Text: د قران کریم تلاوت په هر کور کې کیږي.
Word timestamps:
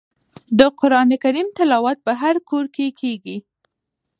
د 0.59 0.61
قران 0.79 1.09
کریم 1.23 1.47
تلاوت 1.57 1.97
په 2.05 2.11
هر 2.21 2.35
کور 2.49 2.65
کې 2.75 2.87
کیږي. 2.99 3.37